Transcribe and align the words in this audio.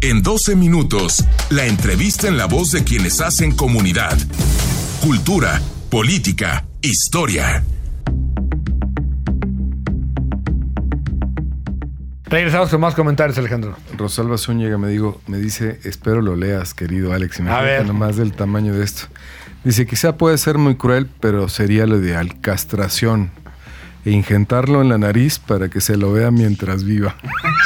En 0.00 0.22
12 0.22 0.54
minutos, 0.54 1.24
la 1.50 1.66
entrevista 1.66 2.28
en 2.28 2.36
la 2.36 2.46
voz 2.46 2.70
de 2.70 2.84
quienes 2.84 3.20
hacen 3.20 3.50
comunidad. 3.50 4.16
Cultura, 5.02 5.60
política, 5.90 6.64
historia. 6.82 7.64
Regresamos 12.26 12.68
con 12.68 12.80
más 12.80 12.94
comentarios, 12.94 13.38
Alejandro. 13.38 13.76
Rosalba 13.96 14.38
Zúñiga 14.38 14.78
me, 14.78 14.86
digo, 14.86 15.20
me 15.26 15.38
dice, 15.38 15.80
espero 15.82 16.22
lo 16.22 16.36
leas, 16.36 16.74
querido 16.74 17.12
Alex. 17.12 17.40
A 17.40 17.60
ver. 17.62 17.84
nomás 17.84 18.16
del 18.16 18.32
tamaño 18.34 18.74
de 18.74 18.84
esto. 18.84 19.08
Dice, 19.64 19.84
quizá 19.84 20.16
puede 20.16 20.38
ser 20.38 20.58
muy 20.58 20.76
cruel, 20.76 21.08
pero 21.18 21.48
sería 21.48 21.86
lo 21.86 21.98
ideal. 21.98 22.40
Castración. 22.40 23.32
E 24.04 24.12
ingentarlo 24.12 24.80
en 24.80 24.90
la 24.90 24.98
nariz 24.98 25.40
para 25.40 25.68
que 25.68 25.80
se 25.80 25.96
lo 25.96 26.12
vea 26.12 26.30
mientras 26.30 26.84
viva. 26.84 27.16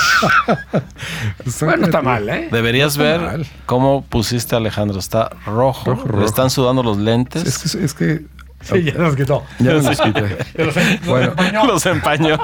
bueno, 1.60 1.86
está 1.86 2.02
mal, 2.02 2.28
¿eh? 2.28 2.48
Deberías 2.50 2.96
ver 2.96 3.46
cómo 3.66 4.04
pusiste 4.04 4.54
a 4.54 4.58
Alejandro. 4.58 4.98
Está 4.98 5.30
rojo. 5.46 5.84
Rojo, 5.90 6.04
rojo. 6.08 6.20
Le 6.20 6.26
están 6.26 6.50
sudando 6.50 6.82
los 6.82 6.98
lentes. 6.98 7.44
Es 7.44 7.58
que, 7.76 7.84
es 7.84 7.94
que 7.94 8.26
Sí, 8.62 8.84
ya 8.84 8.94
nos 8.94 9.16
quitó. 9.16 9.42
ya 9.58 9.72
los 9.72 10.00
quité. 10.00 10.38
Los, 10.54 10.76
los 10.76 11.06
Bueno. 11.06 11.30
empañó. 11.32 11.64
los 11.66 11.86
empañó. 11.86 12.38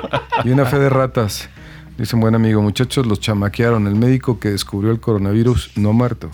Y 0.44 0.50
una 0.50 0.66
fe 0.66 0.78
de 0.78 0.88
ratas. 0.88 1.48
Dice 1.96 2.14
un 2.16 2.20
buen 2.22 2.34
amigo, 2.34 2.60
muchachos, 2.62 3.06
los 3.06 3.20
chamaquearon. 3.20 3.86
El 3.86 3.94
médico 3.94 4.38
que 4.40 4.50
descubrió 4.50 4.90
el 4.90 5.00
coronavirus 5.00 5.72
no 5.76 5.92
muerto. 5.92 6.30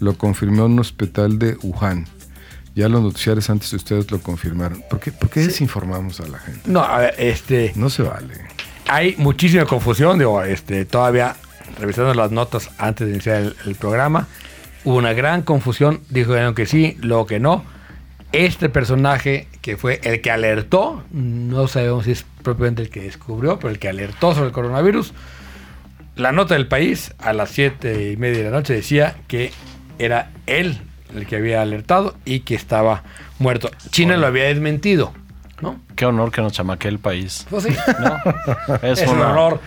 Lo 0.00 0.14
confirmó 0.16 0.66
en 0.66 0.72
un 0.72 0.78
hospital 0.80 1.38
de 1.38 1.56
Wuhan. 1.62 2.06
Ya 2.74 2.88
los 2.88 3.02
noticiarios 3.02 3.50
antes 3.50 3.70
de 3.72 3.76
ustedes 3.76 4.10
lo 4.10 4.20
confirmaron. 4.20 4.82
¿Por 4.88 5.00
qué, 5.00 5.12
por 5.12 5.28
qué 5.28 5.40
desinformamos 5.40 6.20
a 6.20 6.28
la 6.28 6.38
gente? 6.38 6.60
No, 6.66 6.80
a 6.80 6.98
ver, 6.98 7.14
este. 7.18 7.72
No 7.74 7.90
se 7.90 8.02
vale. 8.02 8.34
Hay 8.90 9.14
muchísima 9.18 9.66
confusión, 9.66 10.18
digo, 10.18 10.42
este, 10.42 10.84
todavía 10.84 11.36
revisando 11.78 12.12
las 12.12 12.32
notas 12.32 12.70
antes 12.76 13.06
de 13.06 13.14
iniciar 13.14 13.36
el, 13.36 13.56
el 13.64 13.76
programa, 13.76 14.26
hubo 14.84 14.96
una 14.96 15.12
gran 15.12 15.42
confusión, 15.42 16.00
dijeron 16.10 16.54
que 16.56 16.66
sí, 16.66 16.96
luego 17.00 17.26
que 17.26 17.38
no. 17.38 17.64
Este 18.32 18.68
personaje 18.68 19.46
que 19.62 19.76
fue 19.76 20.00
el 20.02 20.20
que 20.20 20.32
alertó, 20.32 21.04
no 21.12 21.68
sabemos 21.68 22.04
si 22.04 22.12
es 22.12 22.26
propiamente 22.42 22.82
el 22.82 22.90
que 22.90 23.02
descubrió, 23.02 23.58
pero 23.58 23.70
el 23.70 23.78
que 23.78 23.88
alertó 23.88 24.34
sobre 24.34 24.48
el 24.48 24.52
coronavirus, 24.52 25.12
la 26.16 26.32
nota 26.32 26.54
del 26.54 26.66
país 26.66 27.14
a 27.18 27.32
las 27.32 27.50
siete 27.50 28.10
y 28.10 28.16
media 28.16 28.38
de 28.38 28.44
la 28.44 28.50
noche 28.50 28.74
decía 28.74 29.16
que 29.28 29.52
era 30.00 30.30
él 30.46 30.80
el 31.14 31.26
que 31.26 31.36
había 31.36 31.62
alertado 31.62 32.16
y 32.24 32.40
que 32.40 32.56
estaba 32.56 33.04
muerto. 33.38 33.70
China 33.90 34.16
lo 34.16 34.26
había 34.26 34.44
desmentido, 34.44 35.12
¿no? 35.60 35.80
Qué 35.96 36.06
honor 36.06 36.30
que 36.30 36.40
nos 36.42 36.52
chamaquee 36.52 36.88
el 36.88 36.98
país. 36.98 37.46
Pues 37.50 37.64
sí. 37.64 37.70
¿no? 38.00 38.18
Es, 38.82 39.00
Es 39.02 39.08
un 39.08 39.20
honor. 39.20 39.60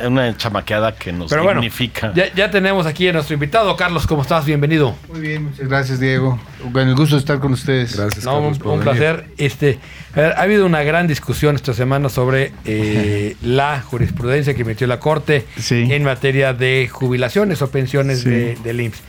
es 0.00 0.06
una 0.06 0.36
chamaqueada 0.36 0.94
que 0.96 1.12
nos 1.12 1.30
Pero 1.30 1.42
bueno, 1.44 1.60
dignifica. 1.60 2.12
ya, 2.14 2.32
ya 2.34 2.50
tenemos 2.50 2.86
aquí 2.86 3.08
a 3.08 3.12
nuestro 3.12 3.34
invitado. 3.34 3.76
Carlos, 3.76 4.06
¿cómo 4.06 4.22
estás? 4.22 4.44
Bienvenido. 4.44 4.94
Muy 5.08 5.20
bien, 5.20 5.44
muchas 5.44 5.68
gracias, 5.68 6.00
Diego. 6.00 6.38
Con 6.72 6.88
el 6.88 6.94
gusto 6.96 7.14
de 7.16 7.20
estar 7.20 7.38
con 7.38 7.52
ustedes. 7.52 7.96
Gracias, 7.96 8.24
No, 8.24 8.32
Carlos, 8.34 8.52
un, 8.52 8.58
por 8.58 8.72
un 8.72 8.78
venir. 8.80 8.92
placer. 8.98 9.26
Este, 9.38 9.78
a 10.14 10.20
ver, 10.20 10.32
ha 10.32 10.40
habido 10.42 10.66
una 10.66 10.82
gran 10.82 11.06
discusión 11.06 11.54
esta 11.54 11.74
semana 11.74 12.08
sobre 12.08 12.52
eh, 12.64 13.36
la 13.42 13.80
jurisprudencia 13.82 14.54
que 14.54 14.62
emitió 14.62 14.86
la 14.86 14.98
Corte 14.98 15.46
Sí. 15.58 15.86
en 15.92 16.02
materia 16.04 16.54
de 16.54 16.88
jubilaciones 16.90 17.60
o 17.62 17.70
pensiones 17.70 18.20
Sí. 18.22 18.30
de, 18.30 18.56
del 18.64 18.80
IMSS. 18.80 19.00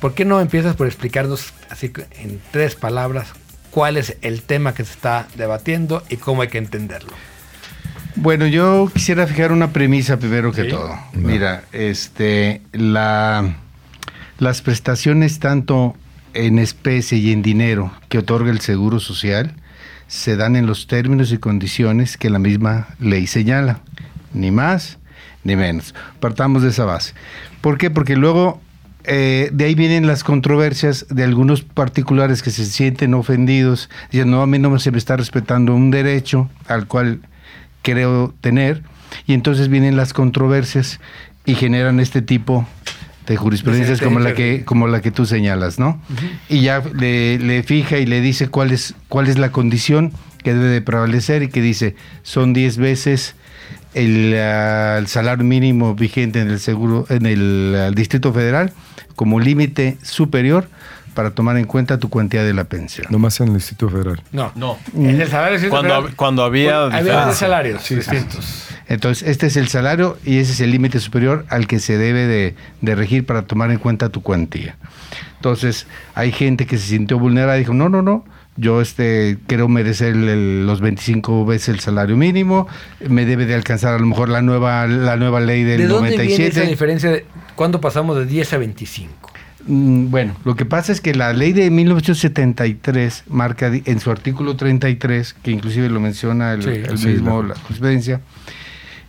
¿Por 0.00 0.12
qué 0.14 0.24
no 0.26 0.40
empiezas 0.40 0.76
por 0.76 0.86
explicarnos 0.86 1.52
así 1.70 1.90
en 2.20 2.40
tres 2.50 2.74
palabras 2.74 3.32
cuál 3.74 3.96
es 3.96 4.16
el 4.22 4.42
tema 4.42 4.72
que 4.72 4.84
se 4.84 4.92
está 4.92 5.26
debatiendo 5.36 6.04
y 6.08 6.16
cómo 6.16 6.42
hay 6.42 6.48
que 6.48 6.58
entenderlo? 6.58 7.12
Bueno, 8.14 8.46
yo 8.46 8.88
quisiera 8.94 9.26
fijar 9.26 9.50
una 9.50 9.72
premisa 9.72 10.16
primero 10.16 10.52
que 10.52 10.62
Sí. 10.62 10.68
todo. 10.68 10.96
Mira, 11.12 11.64
este, 11.72 12.62
la, 12.72 13.56
las 14.38 14.62
prestaciones 14.62 15.40
tanto 15.40 15.96
en 16.34 16.60
especie 16.60 17.18
y 17.18 17.32
en 17.32 17.42
dinero 17.42 17.90
que 18.08 18.18
otorga 18.18 18.52
el 18.52 18.60
Seguro 18.60 19.00
Social 19.00 19.54
se 20.06 20.36
dan 20.36 20.54
en 20.54 20.66
los 20.66 20.86
términos 20.86 21.32
y 21.32 21.38
condiciones 21.38 22.16
que 22.16 22.30
la 22.30 22.38
misma 22.38 22.86
ley 23.00 23.26
señala, 23.26 23.80
ni 24.32 24.52
más 24.52 24.98
ni 25.42 25.56
menos. 25.56 25.94
Partamos 26.20 26.62
de 26.62 26.68
esa 26.70 26.84
base. 26.84 27.12
¿Por 27.60 27.76
qué? 27.76 27.90
Porque 27.90 28.14
luego 28.16 28.60
eh, 29.04 29.50
de 29.52 29.64
ahí 29.64 29.74
vienen 29.74 30.06
las 30.06 30.24
controversias 30.24 31.06
de 31.10 31.24
algunos 31.24 31.62
particulares 31.62 32.42
que 32.42 32.50
se 32.50 32.64
sienten 32.64 33.14
ofendidos, 33.14 33.90
diciendo, 34.10 34.38
no, 34.38 34.42
a 34.42 34.46
mí 34.46 34.58
no 34.58 34.78
se 34.78 34.90
me 34.90 34.98
está 34.98 35.16
respetando 35.16 35.74
un 35.74 35.90
derecho 35.90 36.48
al 36.66 36.86
cual 36.86 37.20
creo 37.82 38.34
tener, 38.40 38.82
y 39.26 39.34
entonces 39.34 39.68
vienen 39.68 39.96
las 39.96 40.12
controversias 40.12 41.00
y 41.44 41.54
generan 41.54 42.00
este 42.00 42.22
tipo 42.22 42.66
de 43.26 43.36
jurisprudencias 43.36 44.00
como 44.00 44.18
la 44.18 44.34
que 44.34 44.64
como 44.64 44.86
la 44.86 45.00
que 45.00 45.10
tú 45.10 45.24
señalas, 45.24 45.78
¿no? 45.78 46.00
Y 46.48 46.60
ya 46.60 46.82
le, 46.94 47.38
le 47.38 47.62
fija 47.62 47.98
y 47.98 48.06
le 48.06 48.20
dice 48.20 48.48
cuál 48.48 48.70
es 48.70 48.94
cuál 49.08 49.28
es 49.28 49.38
la 49.38 49.50
condición 49.50 50.12
que 50.42 50.52
debe 50.52 50.66
de 50.66 50.82
prevalecer 50.82 51.42
y 51.42 51.48
que 51.48 51.62
dice 51.62 51.96
son 52.22 52.52
10 52.52 52.76
veces 52.76 53.34
el, 53.94 54.34
ah, 54.38 54.96
el 54.98 55.06
salario 55.06 55.44
mínimo 55.44 55.94
vigente 55.94 56.40
en 56.40 56.50
el 56.50 56.60
seguro 56.60 57.06
en 57.08 57.26
el 57.26 57.74
ah, 57.76 57.90
Distrito 57.90 58.32
Federal 58.32 58.72
como 59.16 59.40
límite 59.40 59.98
superior 60.02 60.68
para 61.14 61.30
tomar 61.30 61.56
en 61.56 61.64
cuenta 61.64 61.98
tu 61.98 62.10
cuantía 62.10 62.42
de 62.42 62.52
la 62.52 62.64
pensión. 62.64 63.06
Nomás 63.10 63.38
en 63.40 63.48
el 63.48 63.54
Instituto 63.54 63.88
Federal. 63.90 64.20
No, 64.32 64.50
No. 64.56 64.78
En 64.96 65.20
el 65.20 65.28
salario 65.28 65.70
Cuando, 65.70 66.10
cuando 66.16 66.42
había, 66.42 66.84
había 66.86 66.98
diferencia. 66.98 67.26
dos 67.26 67.36
salarios 67.36 67.88
distintos. 67.88 68.66
Entonces, 68.86 69.26
este 69.28 69.46
es 69.46 69.56
el 69.56 69.68
salario 69.68 70.18
y 70.24 70.38
ese 70.38 70.52
es 70.52 70.60
el 70.60 70.70
límite 70.72 71.00
superior 71.00 71.46
al 71.48 71.66
que 71.66 71.78
se 71.78 71.96
debe 71.96 72.26
de, 72.26 72.54
de 72.80 72.94
regir 72.94 73.24
para 73.24 73.42
tomar 73.42 73.70
en 73.70 73.78
cuenta 73.78 74.08
tu 74.08 74.22
cuantía. 74.22 74.76
Entonces, 75.36 75.86
hay 76.14 76.32
gente 76.32 76.66
que 76.66 76.76
se 76.78 76.88
sintió 76.88 77.18
vulnerada 77.18 77.56
y 77.56 77.60
dijo, 77.60 77.72
no, 77.74 77.88
no, 77.88 78.02
no, 78.02 78.24
yo 78.56 78.80
este, 78.80 79.38
quiero 79.46 79.68
merecer 79.68 80.14
el- 80.14 80.66
los 80.66 80.80
25 80.80 81.44
veces 81.44 81.70
el 81.70 81.80
salario 81.80 82.16
mínimo, 82.16 82.68
me 83.08 83.24
debe 83.26 83.46
de 83.46 83.54
alcanzar 83.54 83.94
a 83.94 83.98
lo 83.98 84.06
mejor 84.06 84.28
la 84.28 84.42
nueva, 84.42 84.86
la 84.86 85.16
nueva 85.16 85.40
ley 85.40 85.64
del 85.64 85.80
¿De 85.82 85.86
dónde 85.88 86.10
viene 86.10 86.24
esa 86.34 86.38
97. 86.38 86.70
diferencia? 86.70 87.10
De, 87.10 87.26
¿Cuándo 87.56 87.80
pasamos 87.80 88.16
de 88.16 88.26
10 88.26 88.52
a 88.52 88.58
25? 88.58 89.32
Mm, 89.66 90.10
Bueno, 90.10 90.36
lo 90.44 90.56
que 90.56 90.64
pasa 90.66 90.92
es 90.92 91.00
que 91.00 91.14
la 91.14 91.32
ley 91.32 91.52
de 91.52 91.70
1973 91.70 93.24
marca 93.28 93.72
en 93.72 93.98
su 94.00 94.10
artículo 94.10 94.56
33, 94.56 95.34
que 95.42 95.50
inclusive 95.50 95.88
lo 95.88 96.00
menciona 96.00 96.52
el, 96.52 96.62
Sí, 96.62 96.68
el 96.70 96.98
sí, 96.98 97.06
mismo, 97.08 97.42
la- 97.42 97.54
jurisprudencia, 97.56 98.20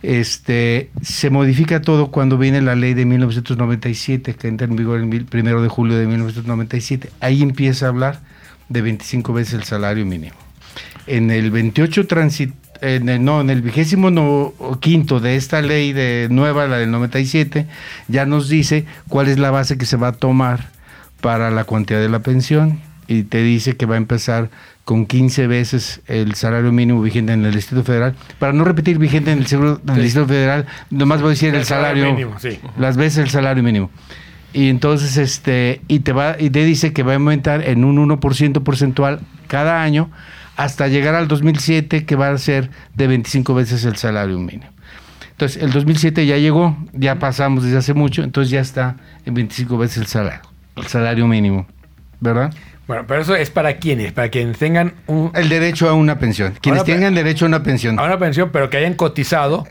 este, 0.02 0.90
se 1.02 1.30
modifica 1.30 1.80
todo 1.82 2.10
cuando 2.10 2.38
viene 2.38 2.60
la 2.62 2.74
ley 2.74 2.94
de 2.94 3.04
1997, 3.06 4.34
que 4.34 4.48
entra 4.48 4.66
en 4.66 4.76
vigor 4.76 5.00
el 5.00 5.24
primero 5.24 5.62
de 5.62 5.68
julio 5.68 5.96
de 5.98 6.06
1997. 6.06 7.10
Ahí 7.20 7.42
empieza 7.42 7.86
a 7.86 7.88
hablar 7.90 8.20
de 8.68 8.82
25 8.82 9.32
veces 9.32 9.54
el 9.54 9.64
salario 9.64 10.04
mínimo. 10.06 10.34
En 11.06 11.30
el 11.30 11.50
28 11.50 12.06
transit 12.06 12.52
en 12.80 13.08
el, 13.08 13.24
no, 13.24 13.40
en 13.40 13.50
el 13.50 13.62
vigésimo 13.62 14.10
no, 14.10 14.52
quinto 14.80 15.20
de 15.20 15.36
esta 15.36 15.62
ley 15.62 15.92
de 15.92 16.28
nueva, 16.30 16.66
la 16.66 16.78
del 16.78 16.90
97, 16.90 17.66
ya 18.08 18.26
nos 18.26 18.48
dice 18.48 18.84
cuál 19.08 19.28
es 19.28 19.38
la 19.38 19.50
base 19.50 19.78
que 19.78 19.86
se 19.86 19.96
va 19.96 20.08
a 20.08 20.12
tomar 20.12 20.68
para 21.20 21.50
la 21.50 21.64
cuantía 21.64 21.98
de 21.98 22.08
la 22.08 22.18
pensión 22.20 22.80
y 23.08 23.22
te 23.22 23.42
dice 23.42 23.76
que 23.76 23.86
va 23.86 23.94
a 23.94 23.98
empezar 23.98 24.50
con 24.84 25.06
15 25.06 25.46
veces 25.46 26.00
el 26.06 26.34
salario 26.34 26.70
mínimo 26.70 27.00
vigente 27.02 27.32
en 27.32 27.44
el 27.44 27.54
Distrito 27.54 27.82
Federal. 27.82 28.14
Para 28.38 28.52
no 28.52 28.64
repetir 28.64 28.98
vigente 28.98 29.32
en 29.32 29.38
el 29.38 29.46
seguro 29.46 29.76
del 29.82 29.96
Sí. 29.96 30.02
Distrito 30.02 30.28
Federal, 30.28 30.66
nomás 30.90 31.20
voy 31.20 31.28
a 31.28 31.30
decir 31.30 31.48
el, 31.50 31.60
El 31.60 31.64
salario 31.64 32.04
salario, 32.04 32.14
mínimo, 32.14 32.38
sí. 32.38 32.58
las 32.78 32.96
veces 32.96 33.18
el 33.24 33.30
salario 33.30 33.62
mínimo. 33.62 33.90
Y 34.52 34.68
entonces 34.70 35.16
este 35.16 35.82
y 35.88 36.00
te 36.00 36.12
va 36.12 36.36
y 36.38 36.50
te 36.50 36.64
dice 36.64 36.92
que 36.92 37.02
va 37.02 37.12
a 37.12 37.16
aumentar 37.16 37.62
en 37.62 37.84
un 37.84 37.96
1% 38.08 38.62
porcentual 38.62 39.20
cada 39.48 39.82
año 39.82 40.10
hasta 40.56 40.88
llegar 40.88 41.14
al 41.14 41.28
2007 41.28 42.06
que 42.06 42.16
va 42.16 42.30
a 42.30 42.38
ser 42.38 42.70
de 42.94 43.06
25 43.06 43.54
veces 43.54 43.84
el 43.84 43.96
salario 43.96 44.38
mínimo. 44.38 44.70
Entonces, 45.32 45.62
el 45.62 45.70
2007 45.70 46.24
ya 46.24 46.38
llegó, 46.38 46.74
ya 46.94 47.18
pasamos 47.18 47.62
desde 47.62 47.76
hace 47.76 47.92
mucho, 47.92 48.22
entonces 48.22 48.50
ya 48.50 48.60
está 48.60 48.96
en 49.26 49.34
25 49.34 49.76
veces 49.76 49.98
el 49.98 50.06
salario, 50.06 50.40
el 50.76 50.86
salario 50.86 51.26
mínimo, 51.26 51.66
¿verdad? 52.20 52.54
Bueno, 52.86 53.04
pero 53.06 53.20
eso 53.20 53.34
es 53.34 53.50
para 53.50 53.76
quienes, 53.76 54.12
para 54.12 54.30
quienes 54.30 54.56
tengan 54.56 54.94
un, 55.06 55.32
El 55.34 55.50
derecho 55.50 55.90
a 55.90 55.92
una 55.92 56.18
pensión. 56.18 56.54
Quienes 56.62 56.84
tengan 56.84 57.14
derecho 57.14 57.44
a 57.44 57.48
una 57.48 57.62
pensión. 57.62 57.98
a 57.98 58.04
una 58.04 58.18
pensión, 58.18 58.48
pero 58.50 58.70
que 58.70 58.78
hayan 58.78 58.94
cotizado 58.94 59.66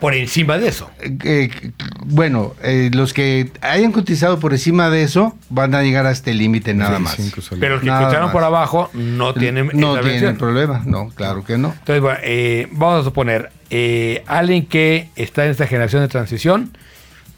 por 0.00 0.14
encima 0.14 0.58
de 0.58 0.68
eso. 0.68 0.90
Eh, 1.24 1.50
bueno, 2.04 2.54
eh, 2.62 2.90
los 2.92 3.12
que 3.12 3.50
hayan 3.62 3.90
cotizado 3.92 4.38
por 4.38 4.52
encima 4.52 4.90
de 4.90 5.02
eso 5.02 5.36
van 5.50 5.74
a 5.74 5.82
llegar 5.82 6.06
hasta 6.06 6.30
el 6.30 6.38
límite 6.38 6.74
nada 6.74 6.98
más. 6.98 7.16
25 7.16 7.40
salarios. 7.42 7.60
Pero 7.60 7.74
los 7.74 7.80
que 7.82 7.86
Nada 7.88 8.00
cotizaron 8.02 8.26
más. 8.26 8.32
por 8.32 8.44
abajo 8.44 8.90
no 8.94 9.34
tienen 9.34 9.70
no 9.74 9.98
tienen 10.00 10.36
problema, 10.36 10.82
no, 10.86 11.08
claro 11.10 11.44
que 11.44 11.58
no. 11.58 11.74
Entonces, 11.78 12.00
bueno, 12.02 12.18
eh, 12.22 12.68
vamos 12.72 13.00
a 13.00 13.04
suponer, 13.04 13.50
eh, 13.70 14.22
alguien 14.26 14.66
que 14.66 15.08
está 15.16 15.44
en 15.44 15.50
esta 15.52 15.66
generación 15.66 16.02
de 16.02 16.08
transición, 16.08 16.76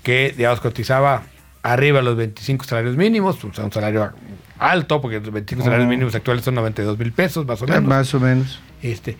que, 0.02 0.35
digamos, 0.37 0.61
cotizaba 0.61 1.23
arriba 1.62 1.99
de 1.99 2.05
los 2.05 2.17
25 2.17 2.64
salarios 2.64 2.97
mínimos, 2.97 3.43
o 3.44 3.52
sea, 3.52 3.64
un 3.64 3.73
salario 3.73 4.12
alto, 4.58 5.00
porque 5.00 5.20
los 5.20 5.31
25 5.32 5.64
salarios 5.64 5.88
mínimos 5.88 6.14
actuales 6.14 6.44
son 6.44 6.55
92 6.55 6.99
mil 6.99 7.12
pesos, 7.12 7.47
más 7.47 7.61
o 7.62 7.64
Eh, 7.67 7.69
menos. 7.69 7.85
Más 7.85 8.14
o 8.14 8.20
menos. 8.20 8.61
Este, 8.82 9.17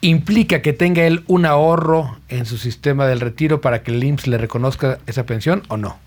implica 0.00 0.62
que 0.62 0.72
tenga 0.72 1.02
él 1.04 1.24
un 1.26 1.44
ahorro 1.46 2.18
en 2.28 2.46
su 2.46 2.56
sistema 2.58 3.06
del 3.06 3.20
retiro 3.20 3.60
para 3.60 3.82
que 3.82 3.90
el 3.90 4.02
IMSS 4.04 4.26
le 4.28 4.38
reconozca 4.38 4.98
esa 5.06 5.24
pensión 5.26 5.62
o 5.68 5.76
no? 5.76 5.98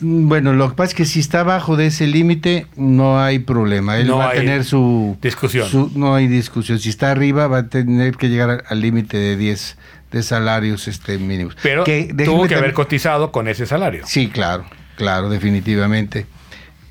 Bueno, 0.00 0.52
lo 0.52 0.68
que 0.70 0.74
pasa 0.74 0.88
es 0.90 0.94
que 0.94 1.04
si 1.04 1.20
está 1.20 1.40
abajo 1.40 1.76
de 1.76 1.86
ese 1.86 2.06
límite, 2.06 2.66
no 2.76 3.20
hay 3.22 3.38
problema. 3.38 3.96
Él 3.96 4.08
No 4.08 4.18
va 4.18 4.30
a 4.30 4.32
tener 4.32 4.64
su 4.64 5.16
discusión. 5.22 5.68
su- 5.68 5.90
no 5.94 6.14
hay 6.14 6.26
discusión. 6.26 6.78
Si 6.78 6.88
está 6.90 7.10
arriba, 7.10 7.46
va 7.46 7.58
a 7.58 7.68
tener 7.68 8.16
que 8.16 8.28
llegar 8.28 8.64
al- 8.68 8.80
límite 8.80 9.16
de 9.16 9.36
10 9.36 9.78
de 10.10 10.22
salarios 10.22 10.88
este, 10.88 11.16
mínimos. 11.18 11.56
Pero 11.62 11.84
Que 11.84 12.12
tuvo 12.24 12.46
que 12.46 12.54
haber 12.56 12.72
cotizado 12.74 13.32
con 13.32 13.48
ese 13.48 13.66
salario. 13.66 14.02
Sí, 14.06 14.28
claro, 14.28 14.64
claro, 14.96 15.28
definitivamente. 15.28 16.26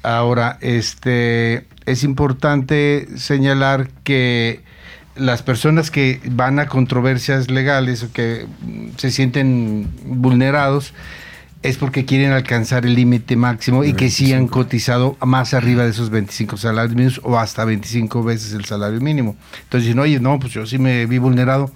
Ahora, 0.02 0.58
este 0.62 1.66
es 1.86 2.04
importante 2.04 3.08
señalar 3.18 3.90
que 4.04 4.62
las 5.16 5.44
personas 5.44 5.92
que 5.92 6.20
van 6.32 6.60
a 6.60 6.68
controversias 6.68 7.50
legales 7.50 8.04
o 8.04 8.12
que 8.12 8.48
se 8.98 9.12
sienten 9.12 9.90
vulnerados 10.06 10.94
es 11.64 11.78
porque 11.78 12.04
quieren 12.04 12.32
alcanzar 12.34 12.86
el 12.86 12.94
límite 12.96 13.38
máximo 13.38 13.86
y 13.86 13.94
que 13.94 14.10
sí 14.10 14.34
han 14.34 14.48
cotizado 14.48 15.16
más 15.22 15.54
arriba 15.54 15.84
de 15.84 15.92
esos 15.92 16.10
25 16.10 16.58
salarios 16.58 16.94
mínimos 16.94 17.22
o 17.24 17.40
hasta 17.40 17.64
25 17.64 18.22
veces 18.22 18.52
el 18.52 18.66
salario 18.66 19.00
mínimo. 19.00 19.38
Entonces 19.64 19.88
dicen, 19.88 20.00
oye, 20.00 20.20
no, 20.20 20.40
pues 20.40 20.52
yo 20.52 20.66
sí 20.66 20.78
me 20.78 21.06
vi 21.06 21.20
vulnerado. 21.20 21.72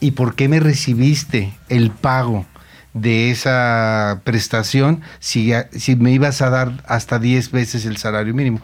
¿Y 0.00 0.12
por 0.12 0.34
qué 0.34 0.48
me 0.48 0.58
recibiste 0.58 1.52
el 1.68 1.90
pago 1.90 2.46
de 2.94 3.30
esa 3.30 4.22
prestación 4.24 5.02
si, 5.20 5.52
si 5.72 5.94
me 5.94 6.10
ibas 6.10 6.42
a 6.42 6.50
dar 6.50 6.82
hasta 6.86 7.20
10 7.20 7.52
veces 7.52 7.86
el 7.86 7.96
salario 7.96 8.34
mínimo? 8.34 8.60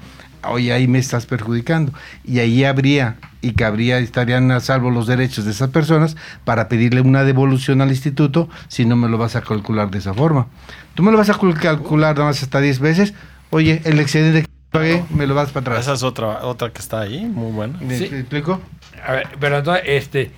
Oye, 0.48 0.72
ahí 0.72 0.86
me 0.88 0.98
estás 0.98 1.26
perjudicando. 1.26 1.92
Y 2.24 2.38
ahí 2.40 2.64
habría 2.64 3.16
y 3.40 3.52
cabría, 3.52 3.98
estarían 3.98 4.50
a 4.50 4.60
salvo 4.60 4.90
los 4.90 5.06
derechos 5.06 5.44
de 5.44 5.50
esas 5.50 5.70
personas 5.70 6.16
para 6.44 6.68
pedirle 6.68 7.00
una 7.02 7.24
devolución 7.24 7.80
al 7.82 7.90
instituto 7.90 8.48
si 8.68 8.84
no 8.86 8.96
me 8.96 9.08
lo 9.08 9.18
vas 9.18 9.36
a 9.36 9.42
calcular 9.42 9.90
de 9.90 9.98
esa 9.98 10.14
forma. 10.14 10.46
Tú 10.94 11.02
me 11.02 11.12
lo 11.12 11.18
vas 11.18 11.28
a 11.30 11.34
cal- 11.38 11.54
calcular 11.60 12.14
nada 12.16 12.28
más 12.30 12.42
hasta 12.42 12.60
10 12.60 12.78
veces. 12.80 13.14
Oye, 13.50 13.82
el 13.84 14.00
excedente 14.00 14.42
que 14.42 14.48
pagué 14.70 15.04
me 15.10 15.26
lo 15.26 15.34
vas 15.34 15.50
para 15.50 15.60
atrás. 15.62 15.80
Esa 15.80 15.92
es 15.94 16.02
otra, 16.02 16.44
otra 16.46 16.70
que 16.72 16.80
está 16.80 17.00
ahí, 17.00 17.24
muy 17.26 17.52
buena. 17.52 17.78
¿Me 17.80 17.98
Sí. 17.98 18.04
explico? 18.04 18.60
A 19.06 19.12
ver, 19.12 19.28
pero 19.38 19.58
entonces, 19.58 19.82
este, 19.86 20.30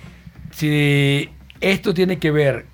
si 0.51 1.29
esto 1.61 1.93
tiene 1.93 2.17
que 2.19 2.31
ver 2.31 2.65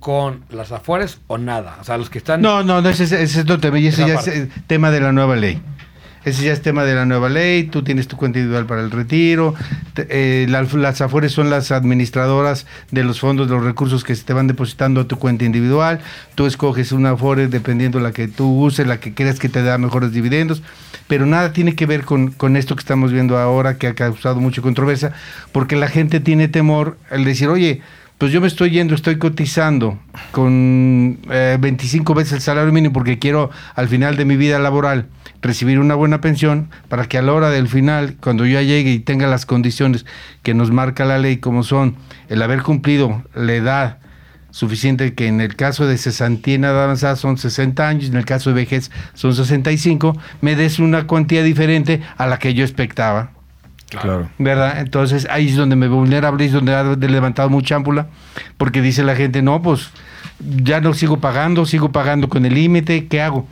con 0.00 0.44
las 0.50 0.70
afueras 0.72 1.20
o 1.26 1.38
nada, 1.38 1.76
o 1.80 1.84
sea, 1.84 1.98
los 1.98 2.08
que 2.08 2.18
están... 2.18 2.40
No, 2.40 2.62
no, 2.62 2.80
no, 2.80 2.88
ese, 2.88 3.04
ese 3.04 3.24
es 3.24 3.36
otro 3.38 3.58
tema. 3.58 3.78
Y 3.78 3.88
ese 3.88 4.06
ya 4.06 4.14
parte. 4.14 4.30
es 4.30 4.36
eh, 4.44 4.48
tema 4.66 4.90
de 4.90 5.00
la 5.00 5.12
nueva 5.12 5.36
ley. 5.36 5.60
Ese 6.28 6.44
ya 6.44 6.52
es 6.52 6.60
tema 6.62 6.84
de 6.84 6.94
la 6.94 7.06
nueva 7.06 7.28
ley. 7.28 7.64
Tú 7.64 7.82
tienes 7.82 8.06
tu 8.06 8.16
cuenta 8.16 8.38
individual 8.38 8.66
para 8.66 8.82
el 8.82 8.90
retiro. 8.90 9.54
eh, 9.96 10.46
la- 10.48 10.62
las 10.62 11.00
afores 11.00 11.32
son 11.32 11.50
las 11.50 11.72
administradoras 11.72 12.66
de 12.92 13.02
los 13.02 13.18
fondos, 13.18 13.48
de 13.48 13.54
los 13.56 13.64
recursos 13.64 14.04
que 14.04 14.14
se 14.14 14.22
te 14.24 14.32
van 14.32 14.46
depositando 14.46 15.00
a 15.00 15.08
tu 15.08 15.18
cuenta 15.18 15.44
individual. 15.44 16.00
Tú 16.36 16.46
escoges 16.46 16.92
una 16.92 17.10
afore 17.10 17.48
dependiendo 17.48 17.98
la 17.98 18.12
que 18.12 18.28
tú 18.28 18.48
uses, 18.62 18.86
la 18.86 19.00
que 19.00 19.12
creas 19.14 19.38
que 19.40 19.48
te 19.48 19.62
da 19.62 19.76
mejores 19.78 20.12
dividendos. 20.12 20.62
Pero 21.08 21.26
nada 21.26 21.52
tiene 21.52 21.74
que 21.74 21.86
ver 21.86 22.04
con 22.04 22.56
esto 22.56 22.76
que 22.76 22.80
estamos 22.80 23.10
viendo 23.12 23.38
ahora, 23.38 23.78
que 23.78 23.86
ha 23.88 23.94
causado 23.94 24.40
mucha 24.40 24.62
controversia, 24.62 25.12
porque 25.50 25.74
la 25.74 25.88
gente 25.88 26.20
tiene 26.20 26.46
temor 26.48 26.96
al 27.10 27.24
decir, 27.24 27.48
oye, 27.48 27.80
pues 28.18 28.32
yo 28.32 28.40
me 28.40 28.48
estoy 28.48 28.70
yendo, 28.70 28.96
estoy 28.96 29.16
cotizando 29.16 29.98
con 30.32 31.20
eh, 31.30 31.56
25 31.60 32.14
veces 32.14 32.32
el 32.34 32.40
salario 32.40 32.72
mínimo 32.72 32.92
porque 32.92 33.20
quiero 33.20 33.50
al 33.76 33.88
final 33.88 34.16
de 34.16 34.24
mi 34.24 34.36
vida 34.36 34.58
laboral 34.58 35.06
recibir 35.40 35.78
una 35.78 35.94
buena 35.94 36.20
pensión 36.20 36.68
para 36.88 37.06
que 37.06 37.16
a 37.16 37.22
la 37.22 37.32
hora 37.32 37.50
del 37.50 37.68
final, 37.68 38.16
cuando 38.20 38.44
yo 38.44 38.60
llegue 38.60 38.90
y 38.90 38.98
tenga 38.98 39.28
las 39.28 39.46
condiciones 39.46 40.04
que 40.42 40.52
nos 40.52 40.72
marca 40.72 41.04
la 41.04 41.18
ley 41.18 41.36
como 41.36 41.62
son 41.62 41.94
el 42.28 42.42
haber 42.42 42.62
cumplido 42.62 43.22
la 43.36 43.54
edad 43.54 43.98
suficiente 44.50 45.14
que 45.14 45.28
en 45.28 45.40
el 45.40 45.54
caso 45.54 45.86
de 45.86 45.96
cesantía 45.96 46.56
en 46.56 46.64
avanzada 46.64 47.14
son 47.14 47.38
60 47.38 47.86
años, 47.86 48.06
en 48.06 48.16
el 48.16 48.24
caso 48.24 48.50
de 48.50 48.56
vejez 48.56 48.90
son 49.14 49.32
65, 49.32 50.16
me 50.40 50.56
des 50.56 50.80
una 50.80 51.06
cuantía 51.06 51.44
diferente 51.44 52.02
a 52.16 52.26
la 52.26 52.40
que 52.40 52.54
yo 52.54 52.64
expectaba. 52.64 53.37
Claro. 53.90 54.28
¿verdad? 54.38 54.80
Entonces 54.80 55.26
ahí 55.30 55.48
es 55.48 55.56
donde 55.56 55.74
me 55.76 55.88
veo 55.88 55.96
vulnerable, 55.96 56.44
es 56.44 56.52
donde 56.52 56.74
ha 56.74 56.84
de- 56.84 57.08
levantado 57.08 57.48
mucha 57.48 57.76
ámpula, 57.76 58.06
porque 58.58 58.82
dice 58.82 59.02
la 59.02 59.16
gente, 59.16 59.40
no, 59.42 59.62
pues 59.62 59.90
ya 60.40 60.80
no 60.80 60.92
sigo 60.94 61.18
pagando, 61.20 61.64
sigo 61.66 61.90
pagando 61.90 62.28
con 62.28 62.44
el 62.44 62.54
límite, 62.54 63.06
¿qué 63.06 63.22
hago? 63.22 63.46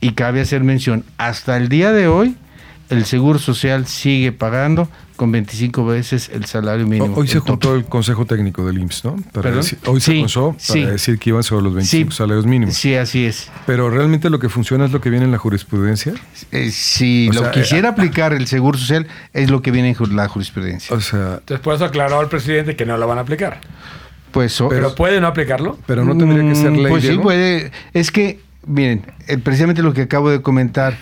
Y 0.00 0.12
cabe 0.12 0.40
hacer 0.40 0.64
mención, 0.64 1.04
hasta 1.18 1.56
el 1.56 1.68
día 1.68 1.92
de 1.92 2.08
hoy, 2.08 2.36
el 2.90 3.04
Seguro 3.04 3.38
Social 3.38 3.86
sigue 3.86 4.32
pagando 4.32 4.88
con 5.16 5.32
25 5.32 5.86
veces 5.86 6.30
el 6.32 6.44
salario 6.44 6.86
mínimo. 6.86 7.14
Hoy 7.16 7.26
se 7.26 7.34
el 7.36 7.40
juntó 7.40 7.74
el 7.74 7.86
Consejo 7.86 8.26
Técnico 8.26 8.66
del 8.66 8.78
IMSS, 8.78 9.04
¿no? 9.06 9.16
Para 9.32 9.50
decir- 9.50 9.78
hoy 9.86 9.98
se 10.00 10.18
juntó 10.20 10.50
para 10.52 10.60
sí. 10.60 10.84
decir 10.84 11.18
que 11.18 11.30
iban 11.30 11.42
sobre 11.42 11.62
los 11.64 11.74
25 11.74 12.10
Sí. 12.10 12.16
salarios 12.18 12.44
mínimos. 12.46 12.74
Sí, 12.74 12.94
así 12.94 13.24
es. 13.24 13.50
Pero 13.64 13.88
realmente 13.88 14.28
lo 14.28 14.38
que 14.38 14.48
funciona 14.50 14.84
es 14.84 14.92
lo 14.92 15.00
que 15.00 15.08
viene 15.08 15.24
en 15.24 15.32
la 15.32 15.38
jurisprudencia. 15.38 16.12
Eh, 16.52 16.70
si 16.70 17.28
O 17.30 17.32
lo 17.32 17.40
sea, 17.40 17.50
quisiera 17.50 17.88
aplicar 17.90 18.34
el 18.34 18.46
Seguro 18.46 18.76
Social, 18.78 19.06
es 19.32 19.50
lo 19.50 19.62
que 19.62 19.70
viene 19.70 19.96
en 19.98 20.16
la 20.16 20.28
jurisprudencia. 20.28 20.94
O 20.94 21.00
sea, 21.00 21.36
Entonces, 21.40 21.60
por 21.60 21.74
eso 21.74 21.86
aclaró 21.86 22.20
al 22.20 22.28
presidente 22.28 22.76
que 22.76 22.84
no 22.84 22.98
lo 22.98 23.06
van 23.06 23.16
a 23.18 23.22
aplicar. 23.22 23.60
Pues, 24.32 24.62
Pero 24.68 24.94
puede 24.94 25.18
no 25.20 25.28
aplicarlo. 25.28 25.78
pero 25.86 26.04
no 26.04 26.14
tendría 26.16 26.46
que 26.46 26.54
ser 26.54 26.72
Mm, 26.72 26.76
ley. 26.76 26.86
Pues 26.90 27.04
sí, 27.04 27.16
puede. 27.16 27.72
Es 27.94 28.10
que, 28.10 28.38
miren, 28.66 29.02
eh, 29.28 29.38
precisamente 29.38 29.80
lo 29.82 29.94
que 29.94 30.02
acabo 30.02 30.28
de 30.28 30.42
comentar, 30.42 30.98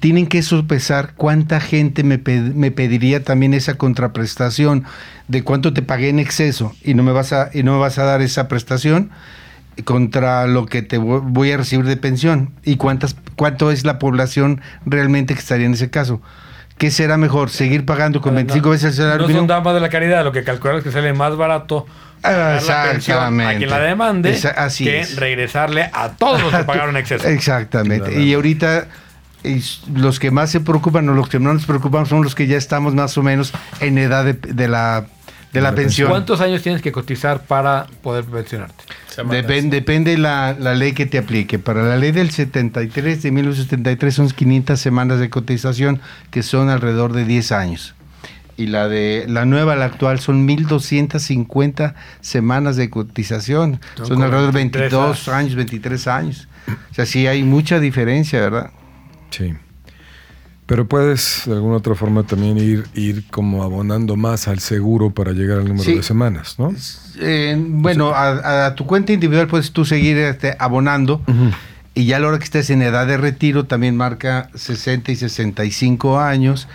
tienen 0.00 0.26
que 0.26 0.42
sopesar 0.42 1.12
cuánta 1.16 1.60
gente 1.60 2.02
me, 2.04 2.18
me 2.18 2.70
pediría 2.70 3.22
también 3.24 3.54
esa 3.54 3.74
contraprestación 3.74 4.84
de 5.28 5.42
cuánto 5.42 5.72
te 5.72 5.82
pagué 5.82 6.08
en 6.08 6.18
exceso 6.18 6.74
y 6.82 6.94
no 6.94 7.02
me 7.02 7.12
vas 7.12 7.32
a, 7.32 7.50
y 7.52 7.62
no 7.62 7.72
me 7.74 7.78
vas 7.78 7.98
a 7.98 8.04
dar 8.04 8.22
esa 8.22 8.48
prestación 8.48 9.10
contra 9.84 10.46
lo 10.46 10.66
que 10.66 10.82
te 10.82 10.98
vo- 10.98 11.22
voy 11.24 11.52
a 11.52 11.56
recibir 11.56 11.84
de 11.86 11.96
pensión 11.96 12.50
y 12.64 12.76
cuántas 12.76 13.14
cuánto 13.36 13.70
es 13.70 13.84
la 13.84 13.98
población 13.98 14.60
realmente 14.84 15.34
que 15.34 15.40
estaría 15.40 15.66
en 15.66 15.74
ese 15.74 15.90
caso. 15.90 16.20
¿Qué 16.78 16.90
será 16.92 17.16
mejor? 17.16 17.50
¿Seguir 17.50 17.84
pagando 17.84 18.20
con 18.20 18.32
No, 18.34 18.36
25 18.36 18.70
veces 18.70 18.90
el 18.90 18.94
salario 18.94 19.26
No 19.28 19.34
son 19.34 19.46
damas 19.48 19.74
de 19.74 19.80
la 19.80 19.88
caridad, 19.88 20.22
lo 20.24 20.30
que 20.32 20.44
calculan 20.44 20.78
es 20.78 20.84
que 20.84 20.92
sale 20.92 21.12
más 21.12 21.36
barato 21.36 21.86
Ah, 22.22 22.58
pagar 22.58 22.62
la 22.64 22.82
a 22.82 22.92
exactamente. 22.92 23.56
quien 23.58 23.70
la 23.70 23.78
demande 23.78 24.30
Esa- 24.30 24.50
así 24.50 24.84
que 24.84 25.00
es. 25.00 25.16
regresarle 25.16 25.88
a 25.92 26.10
todos 26.10 26.40
los 26.42 26.52
que 26.52 26.64
pagaron 26.64 26.96
exceso. 26.96 27.26
Exactamente. 27.28 28.20
Y 28.20 28.32
ahorita 28.34 28.86
y 29.44 29.62
los 29.94 30.18
que 30.18 30.30
más 30.30 30.50
se 30.50 30.60
preocupan 30.60 31.08
o 31.08 31.14
los 31.14 31.28
que 31.28 31.38
no 31.38 31.52
nos 31.54 31.64
preocupan 31.66 32.06
son 32.06 32.22
los 32.22 32.34
que 32.34 32.46
ya 32.46 32.56
estamos 32.56 32.94
más 32.94 33.16
o 33.18 33.22
menos 33.22 33.52
en 33.80 33.96
edad 33.98 34.24
de, 34.24 34.34
de 34.34 34.68
la, 34.68 35.06
de 35.52 35.60
la 35.60 35.70
la 35.70 35.76
pensión. 35.76 36.08
¿Cuántos 36.10 36.40
años 36.40 36.62
tienes 36.62 36.82
que 36.82 36.92
cotizar 36.92 37.42
para 37.42 37.86
poder 38.02 38.24
pensionarte? 38.24 38.84
Semanas. 39.08 39.44
Depen- 39.46 39.70
depende 39.70 40.16
la, 40.18 40.54
la 40.58 40.74
ley 40.74 40.92
que 40.92 41.06
te 41.06 41.18
aplique. 41.18 41.58
Para 41.58 41.82
la 41.82 41.96
ley 41.96 42.12
del 42.12 42.30
73, 42.30 43.22
de 43.22 43.30
1973, 43.30 44.14
son 44.14 44.28
500 44.28 44.78
semanas 44.78 45.18
de 45.20 45.30
cotización, 45.30 46.00
que 46.30 46.42
son 46.42 46.68
alrededor 46.68 47.12
de 47.12 47.24
10 47.24 47.52
años. 47.52 47.94
Y 48.56 48.66
la 48.66 48.88
de 48.88 49.24
la 49.28 49.44
nueva, 49.44 49.76
la 49.76 49.84
actual, 49.84 50.18
son 50.18 50.46
1.250 50.48 51.94
semanas 52.20 52.76
de 52.76 52.90
cotización. 52.90 53.80
Son 53.96 54.06
Son, 54.06 54.22
alrededor 54.22 54.52
de 54.52 54.58
23 54.58 54.92
22 54.92 55.28
años, 55.28 55.54
23 55.54 56.06
años. 56.08 56.48
O 56.90 56.94
sea, 56.94 57.06
sí 57.06 57.26
hay 57.26 57.44
mucha 57.44 57.80
diferencia, 57.80 58.40
¿verdad? 58.40 58.70
Sí. 59.30 59.54
Pero 60.66 60.86
puedes 60.86 61.42
de 61.46 61.54
alguna 61.54 61.76
otra 61.76 61.94
forma 61.94 62.24
también 62.24 62.58
ir, 62.58 62.84
ir 62.94 63.24
como 63.30 63.62
abonando 63.62 64.16
más 64.16 64.48
al 64.48 64.58
seguro 64.58 65.10
para 65.10 65.32
llegar 65.32 65.58
al 65.58 65.64
número 65.68 65.84
Sí. 65.84 65.94
de 65.94 66.02
semanas, 66.02 66.56
¿no? 66.58 66.74
Eh, 67.20 67.56
bueno, 67.58 68.10
a, 68.14 68.66
a 68.66 68.74
tu 68.74 68.84
cuenta 68.84 69.12
individual 69.14 69.46
puedes 69.48 69.72
tú 69.72 69.86
seguir 69.86 70.18
este, 70.18 70.54
abonando. 70.58 71.22
Y 71.94 72.04
ya 72.04 72.18
a 72.18 72.20
la 72.20 72.28
hora 72.28 72.38
que 72.38 72.44
estés 72.44 72.68
en 72.70 72.82
edad 72.82 73.06
de 73.06 73.16
retiro, 73.16 73.64
también 73.64 73.96
marca 73.96 74.50
60 74.54 75.10
y 75.10 75.16
65 75.16 76.20
años. 76.20 76.68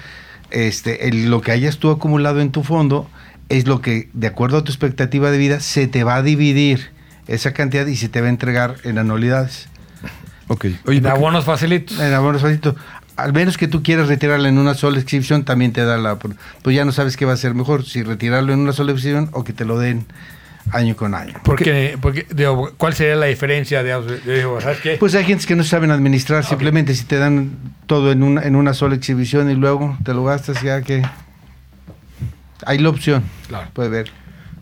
Este, 0.49 1.07
el- 1.07 1.29
lo 1.29 1.41
que 1.41 1.51
hayas 1.51 1.77
tú 1.77 1.91
acumulado 1.91 2.41
en 2.41 2.51
tu 2.51 2.63
fondo 2.63 3.07
es 3.49 3.67
lo 3.67 3.79
que, 3.79 4.09
de 4.13 4.27
acuerdo 4.27 4.57
a 4.57 4.63
tu 4.63 4.71
expectativa 4.71 5.29
de 5.29 5.37
vida, 5.37 5.59
se 5.59 5.85
te 5.87 6.03
va 6.03 6.15
a 6.15 6.23
dividir 6.23 6.89
esa 7.27 7.53
cantidad 7.53 7.85
y 7.85 7.95
se 7.95 8.09
te 8.09 8.21
va 8.21 8.27
a 8.27 8.29
entregar 8.31 8.75
en 8.83 8.97
anualidades. 8.97 9.67
Ok. 10.47 10.65
Oye, 10.65 10.75
En 10.75 10.83
¿por 10.85 11.01
qué- 11.01 11.07
abonos 11.09 11.45
facilitos. 11.45 11.99
En 11.99 12.13
abonos 12.13 12.41
facilito. 12.41 12.75
Al 13.15 13.31
menos 13.31 13.57
que 13.57 13.67
tú 13.67 13.83
quieras 13.83 14.07
retirarla 14.07 14.49
en 14.49 14.57
una 14.57 14.73
sola 14.73 14.99
exhibición, 14.99 15.43
también 15.45 15.71
te 15.71 15.85
da 15.85 15.97
la... 15.97 16.15
Pues 16.17 16.75
ya 16.75 16.83
no 16.83 16.91
sabes 16.91 17.15
qué 17.15 17.25
va 17.25 17.33
a 17.33 17.37
ser 17.37 17.53
mejor, 17.53 17.85
si 17.85 18.01
retirarlo 18.03 18.53
en 18.53 18.59
una 18.59 18.73
sola 18.73 18.91
exhibición 18.91 19.29
o 19.33 19.43
que 19.43 19.53
te 19.53 19.65
lo 19.65 19.77
den 19.77 20.05
año 20.71 20.95
con 20.95 21.13
año. 21.13 21.33
Porque, 21.43 21.97
porque 22.01 22.25
digo, 22.33 22.71
¿cuál 22.77 22.93
sería 22.95 23.15
la 23.15 23.27
diferencia? 23.27 23.83
De, 23.83 23.89
yo 23.91 24.33
digo, 24.33 24.61
¿sabes 24.61 24.79
qué? 24.79 24.95
Pues 24.99 25.13
hay 25.13 25.25
gentes 25.25 25.45
que 25.45 25.55
no 25.55 25.63
saben 25.63 25.91
administrar, 25.91 26.43
simplemente 26.43 26.95
si 26.95 27.03
te 27.03 27.17
dan 27.17 27.51
todo 27.85 28.11
en 28.11 28.23
una, 28.23 28.41
en 28.43 28.55
una 28.55 28.73
sola 28.73 28.95
exhibición 28.95 29.51
y 29.51 29.55
luego 29.55 29.95
te 30.03 30.13
lo 30.13 30.23
gastas, 30.23 30.61
ya 30.63 30.81
que 30.81 31.03
hay 32.65 32.77
la 32.79 32.89
opción, 32.89 33.23
Claro. 33.47 33.67
puede 33.73 33.89
ver. 33.89 34.11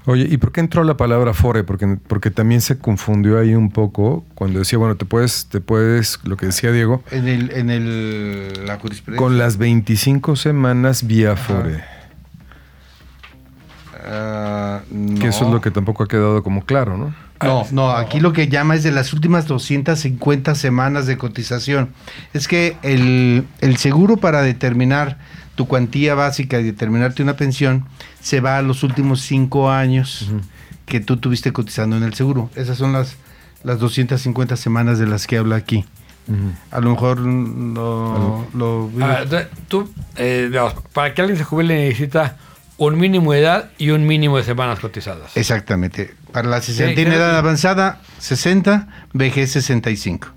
Oye, 0.06 0.28
¿y 0.30 0.38
por 0.38 0.52
qué 0.52 0.62
entró 0.62 0.84
la 0.84 0.98
palabra 0.98 1.34
fore? 1.34 1.64
Porque, 1.64 1.98
porque 2.08 2.32
también 2.32 2.62
se 2.62 2.78
confundió 2.80 3.38
ahí 3.40 3.54
un 3.54 3.70
poco 3.70 4.26
cuando 4.34 4.60
decía, 4.60 4.80
bueno, 4.80 4.96
te 4.96 5.06
puedes, 5.06 5.46
te 5.48 5.62
puedes, 5.62 6.20
lo 6.24 6.38
que 6.38 6.48
decía 6.48 6.72
Diego, 6.72 7.04
En 7.12 7.28
el, 7.28 7.52
en 7.52 7.70
el, 7.70 8.66
la 8.66 8.80
jurisprudencia. 8.80 9.24
con 9.24 9.38
las 9.38 9.58
25 9.58 10.36
semanas 10.36 11.06
vía 11.06 11.36
fore. 11.36 11.84
Ah, 14.04 14.82
eso 15.22 15.46
es 15.46 15.52
lo 15.52 15.62
que 15.62 15.70
tampoco 15.70 16.04
ha 16.04 16.08
quedado 16.08 16.42
como 16.42 16.66
claro, 16.66 16.98
¿no? 16.98 17.14
No, 17.44 17.66
no, 17.72 17.92
aquí 17.92 18.20
lo 18.20 18.34
que 18.34 18.48
llama 18.48 18.76
es 18.76 18.84
de 18.84 18.92
las 18.92 19.14
últimas 19.14 19.48
250 19.48 20.54
semanas 20.56 21.08
de 21.08 21.18
cotización. 21.18 21.90
Es 22.34 22.48
que 22.48 22.78
el, 22.84 23.46
el 23.62 23.78
seguro 23.78 24.18
para 24.18 24.42
determinar 24.44 25.18
tu 25.62 25.68
cuantía 25.68 26.16
básica 26.16 26.60
y 26.60 26.64
determinarte 26.64 27.22
una 27.22 27.36
pensión 27.38 27.86
se 28.20 28.40
va 28.42 28.58
a 28.58 28.62
los 28.64 28.82
últimos 28.82 29.22
cinco 29.22 29.70
años 29.70 30.28
que 30.88 31.00
tú 31.00 31.18
tuviste 31.18 31.54
cotizando 31.54 31.98
en 31.98 32.02
el 32.04 32.16
seguro. 32.16 32.50
Esas 32.56 32.80
son 32.80 32.94
las, 32.94 33.16
las 33.64 33.78
250 33.80 34.56
semanas 34.58 34.98
de 34.98 35.06
las 35.06 35.28
que 35.28 35.38
habla 35.38 35.56
aquí. 35.58 35.86
A 36.72 36.80
lo 36.80 36.90
mejor 36.92 37.20
lo... 37.20 38.48
lo- 38.56 38.90
Ah, 39.02 39.24
tú, 39.68 39.92
eh, 40.16 40.50
para 40.94 41.14
que 41.14 41.22
alguien 41.22 41.38
se 41.38 41.44
jubile 41.44 41.76
necesita 41.76 42.38
un 42.78 42.98
mínimo 42.98 43.34
de 43.34 43.42
edad 43.42 43.70
y 43.78 43.92
un 43.92 44.08
mínimo 44.08 44.38
de 44.38 44.44
semanas 44.44 44.80
cotizadas. 44.80 45.36
Exactamente. 45.38 46.16
Para 46.32 46.48
la 46.50 46.60
Sí, 46.62 46.74
60 46.74 47.02
creo 47.04 47.14
edad 47.14 47.32
que- 47.34 47.38
avanzada, 47.38 48.02
60, 48.18 48.88
vejez 49.14 49.52
65. 49.52 50.30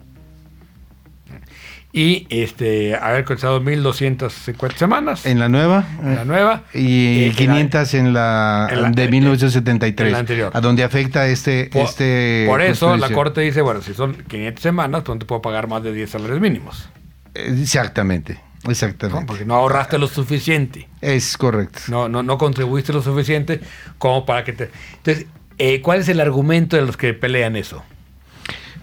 Y 1.96 2.26
este, 2.28 2.96
haber 2.96 3.24
cotizado 3.24 3.60
1250 3.60 4.76
semanas 4.76 5.24
En 5.26 5.38
la 5.38 5.48
nueva. 5.48 5.84
en 6.02 6.16
la 6.16 6.24
nueva. 6.24 6.64
Y 6.74 7.26
eh, 7.26 7.32
500 7.36 7.94
en 7.94 8.12
la, 8.12 8.68
en 8.68 8.82
la- 8.82 8.90
de 8.90 9.04
en- 9.04 9.10
1973. 9.12 10.06
en 10.08 10.12
la 10.12 10.18
anterior. 10.18 10.50
A 10.52 10.60
donde 10.60 10.82
afecta 10.82 11.28
este... 11.28 11.70
Por, 11.72 11.82
este 11.82 12.46
por 12.48 12.60
eso 12.62 12.96
la 12.96 13.10
corte 13.10 13.42
dice, 13.42 13.60
bueno, 13.62 13.80
si 13.80 13.94
son 13.94 14.14
500 14.26 14.60
semanas, 14.60 15.02
pues 15.04 15.14
no 15.14 15.18
te 15.20 15.24
puedo 15.26 15.40
pagar 15.40 15.68
más 15.68 15.84
de 15.84 15.92
10 15.92 16.10
salarios 16.10 16.40
mínimos. 16.40 16.88
Eh, 17.32 17.56
Exactamente. 17.62 18.40
¿no? 18.64 18.70
Exactamente. 18.72 19.26
Porque 19.26 19.44
no 19.44 19.54
ahorraste 19.54 19.96
lo 19.96 20.08
suficiente. 20.08 20.88
Es 21.00 21.36
correcto. 21.36 21.78
No, 21.86 22.08
no, 22.08 22.24
no 22.24 22.38
contribuiste 22.38 22.92
lo 22.92 23.02
suficiente 23.02 23.60
como 23.98 24.26
para 24.26 24.42
que 24.42 24.52
te... 24.52 24.70
Entonces, 24.96 25.26
eh, 25.58 25.80
¿cuál 25.80 26.00
es 26.00 26.08
el 26.08 26.18
argumento 26.20 26.74
de 26.74 26.82
los 26.82 26.96
que 26.96 27.14
pelean 27.14 27.54
eso? 27.54 27.84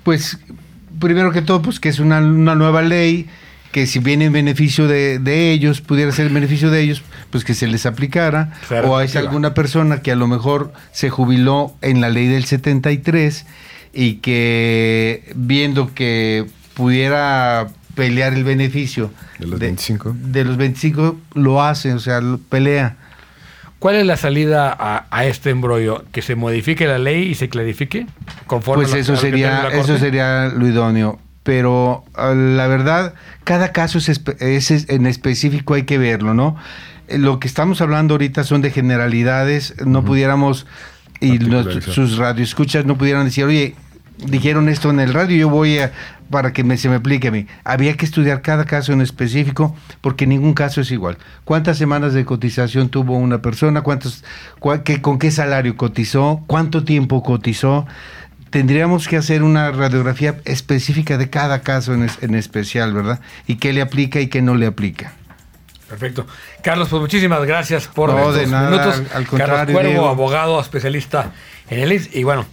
Pues, 0.04 0.40
primero 1.00 1.32
que 1.32 1.42
todo, 1.42 1.62
pues 1.62 1.80
que 1.80 1.90
es 1.90 2.00
una, 2.00 2.20
una 2.20 2.56
nueva 2.56 2.82
ley 2.82 3.28
que 3.72 3.88
si 3.88 4.00
viene 4.00 4.26
en 4.26 4.34
beneficio 4.34 4.88
de, 4.88 5.20
de 5.20 5.52
ellos, 5.52 5.82
pudiera 5.82 6.12
ser 6.12 6.28
en 6.28 6.34
beneficio 6.34 6.70
de 6.70 6.82
ellos, 6.82 7.04
pues 7.30 7.46
que 7.46 7.54
se 7.54 7.68
les 7.68 7.86
aplicara. 7.86 8.52
Claro, 8.68 8.92
o 8.92 8.98
claro. 8.98 9.20
alguna 9.28 9.54
persona 9.54 10.02
que 10.02 10.12
a 10.12 10.16
lo 10.16 10.28
mejor 10.28 10.74
se 10.92 11.10
jubiló 11.10 11.74
en 11.82 12.02
la 12.02 12.10
ley 12.10 12.28
del 12.28 12.46
73 12.46 13.46
y 13.94 14.16
que 14.16 15.32
viendo 15.36 15.94
que 15.94 16.48
pudiera 16.74 17.68
pelear 17.96 18.34
el 18.34 18.44
beneficio 18.44 19.12
De 19.38 19.48
los 19.48 19.60
25. 19.60 20.16
de 20.18 20.46
los 20.46 20.58
25 20.58 21.18
lo 21.36 21.62
hace, 21.62 21.94
o 21.94 22.00
sea, 22.00 22.22
lo 22.22 22.38
pelea. 22.38 22.98
¿Cuál 23.82 23.96
es 23.96 24.06
la 24.06 24.16
salida 24.16 24.72
a, 24.72 25.08
a 25.10 25.26
este 25.26 25.50
embrollo? 25.50 26.04
¿Que 26.12 26.22
se 26.22 26.36
modifique 26.36 26.86
la 26.86 27.00
ley 27.00 27.24
y 27.24 27.34
se 27.34 27.50
clarifique? 27.50 28.06
Conforme 28.46 28.84
Pues 28.84 28.94
eso 28.94 29.16
sería, 29.18 29.70
eso 29.70 29.98
sería 29.98 30.50
lo 30.50 30.68
idóneo. 30.68 31.20
Pero 31.42 32.04
ah, 32.14 32.36
la 32.36 32.68
verdad, 32.68 33.16
cada 33.44 33.72
caso 33.72 33.98
es, 33.98 34.08
es 34.40 34.72
en 34.88 35.08
específico 35.08 35.74
hay 35.74 35.84
que 35.84 35.98
verlo, 35.98 36.36
¿no? 36.36 36.58
Eh, 37.08 37.18
Lo 37.18 37.40
que 37.40 37.48
estamos 37.48 37.82
hablando 37.82 38.14
ahorita 38.14 38.44
son 38.44 38.62
de 38.62 38.70
generalidades, 38.70 39.74
no 39.84 40.06
pudiéramos, 40.06 40.68
y 41.20 41.40
los- 41.40 41.84
sus 41.84 42.18
radioescuchas 42.18 42.86
no 42.86 43.00
pudieran 43.00 43.26
decir, 43.26 43.46
oye, 43.46 43.74
dijeron 44.26 44.70
esto 44.70 44.90
en 44.90 45.00
el 45.00 45.14
radio, 45.14 45.36
yo 45.38 45.50
voy 45.50 45.80
a, 45.80 45.92
para 46.30 46.54
que 46.54 46.64
me, 46.64 46.78
se 46.78 46.90
me 46.90 46.96
aplique 46.96 47.28
a 47.30 47.32
mí. 47.32 47.48
Había 47.64 47.96
que 47.98 48.06
estudiar 48.06 48.42
cada 48.42 48.66
caso 48.66 48.94
en 48.94 49.02
específico, 49.02 49.76
porque 50.02 50.28
ningún 50.28 50.54
caso 50.54 50.82
es 50.82 50.92
igual. 50.92 51.18
¿Cuántas 51.46 51.78
semanas 51.78 52.14
de 52.14 52.26
cotización 52.26 52.90
tuvo 52.90 53.18
una 53.18 53.42
persona? 53.42 53.82
¿Cuántos, 53.82 54.24
cua- 54.60 54.84
qué- 54.84 55.02
¿Con 55.02 55.20
qué 55.20 55.32
salario 55.32 55.76
cotizó? 55.78 56.44
¿Cuánto 56.48 56.84
tiempo 56.84 57.24
cotizó? 57.24 57.86
Tendríamos 58.50 59.08
que 59.08 59.16
hacer 59.18 59.44
una 59.44 59.72
radiografía 59.72 60.36
específica 60.46 61.18
de 61.18 61.30
cada 61.30 61.62
caso 61.62 61.94
en, 61.94 62.04
es- 62.04 62.18
en 62.22 62.36
especial, 62.36 62.94
¿verdad? 62.94 63.20
Y 63.48 63.56
qué 63.56 63.72
le 63.74 63.82
aplica 63.82 64.20
y 64.20 64.28
qué 64.28 64.42
no 64.42 64.56
le 64.56 64.66
aplica. 64.68 65.14
Perfecto. 65.88 66.26
Carlos, 66.64 66.88
pues 66.90 67.02
muchísimas 67.02 67.44
gracias 67.46 67.88
por 67.88 68.10
No, 68.12 68.18
estos 68.20 68.36
de 68.36 68.48
nada, 68.48 68.70
minutos. 68.70 68.96
al- 69.14 69.18
al 69.18 69.28
Carlos 69.28 69.60
Cuervo, 69.72 69.90
Diego. 69.90 70.08
abogado 70.08 70.60
especialista 70.62 71.32
en 71.70 71.80
el 71.80 71.92
INS. 71.92 72.10
Y 72.16 72.24
bueno, 72.24 72.46